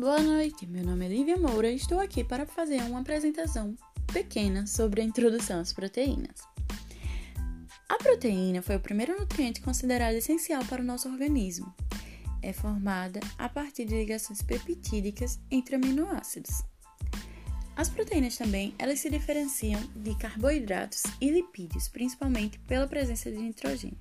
[0.00, 3.76] Boa noite, meu nome é Lívia Moura e estou aqui para fazer uma apresentação
[4.10, 6.40] pequena sobre a introdução às proteínas.
[7.86, 11.70] A proteína foi o primeiro nutriente considerado essencial para o nosso organismo.
[12.40, 16.62] É formada a partir de ligações peptídicas entre aminoácidos.
[17.76, 23.98] As proteínas também, elas se diferenciam de carboidratos e lipídios, principalmente pela presença de nitrogênio.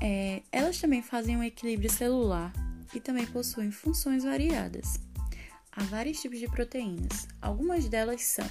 [0.00, 2.50] É, elas também fazem um equilíbrio celular
[2.94, 4.98] e também possuem funções variadas.
[5.70, 7.26] Há vários tipos de proteínas.
[7.40, 8.48] Algumas delas são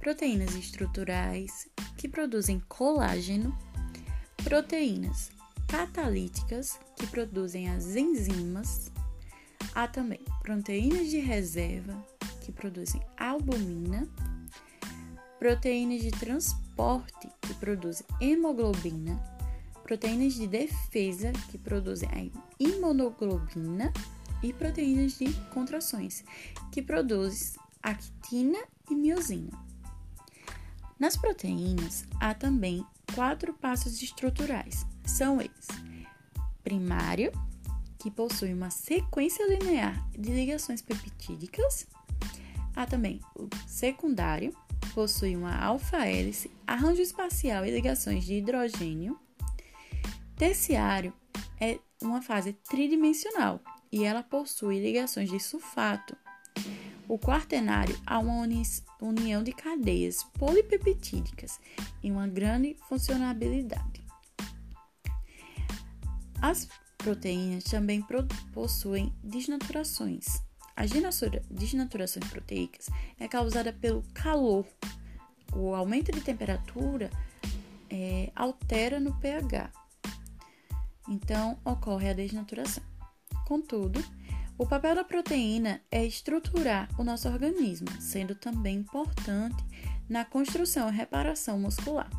[0.00, 3.56] proteínas estruturais, que produzem colágeno,
[4.42, 5.30] proteínas
[5.66, 8.90] catalíticas, que produzem as enzimas.
[9.74, 11.94] Há também proteínas de reserva,
[12.40, 14.08] que produzem albumina,
[15.38, 19.37] proteínas de transporte, que produzem hemoglobina,
[19.88, 23.90] proteínas de defesa, que produzem a imunoglobina,
[24.42, 26.22] e proteínas de contrações,
[26.70, 28.58] que produzem actina
[28.90, 29.50] e miosina.
[30.98, 34.84] Nas proteínas, há também quatro passos estruturais.
[35.06, 35.66] São eles:
[36.62, 37.32] primário,
[37.98, 41.86] que possui uma sequência linear de ligações peptídicas.
[42.76, 44.54] Há também o secundário,
[44.94, 49.18] possui uma alfa-hélice, arranjo espacial e ligações de hidrogênio.
[50.38, 51.12] Terciário
[51.60, 56.16] é uma fase tridimensional e ela possui ligações de sulfato.
[57.08, 58.62] O quaternário há uma uni
[59.02, 61.58] união de cadeias polipeptídicas
[62.04, 64.06] e uma grande funcionabilidade.
[66.40, 68.04] As proteínas também
[68.52, 70.40] possuem desnaturações.
[70.76, 70.92] As
[71.50, 72.86] desnaturações proteicas
[73.18, 74.64] é causada pelo calor.
[75.52, 77.10] O aumento de temperatura
[77.90, 79.72] é, altera no pH.
[81.08, 82.84] Então, ocorre a desnaturação.
[83.46, 84.04] Contudo,
[84.58, 89.64] o papel da proteína é estruturar o nosso organismo, sendo também importante
[90.08, 92.10] na construção e reparação muscular.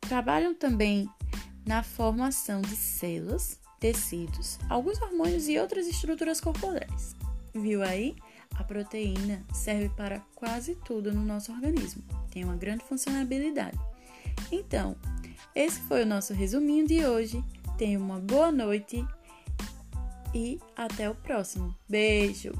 [0.00, 1.08] Trabalham também
[1.64, 7.14] na formação de células, tecidos, alguns hormônios e outras estruturas corporais.
[7.54, 8.16] Viu aí?
[8.56, 13.78] A proteína serve para quase tudo no nosso organismo, tem uma grande funcionalidade.
[14.50, 14.96] Então,
[15.54, 17.42] esse foi o nosso resuminho de hoje.
[17.82, 19.04] Tenha uma boa noite
[20.32, 21.74] e até o próximo.
[21.88, 22.52] Beijo!